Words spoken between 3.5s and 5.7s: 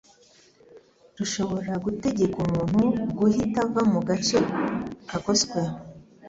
ava mu gace kagoswe